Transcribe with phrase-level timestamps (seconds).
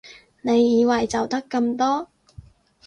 [0.41, 2.09] 你以為就得咁多？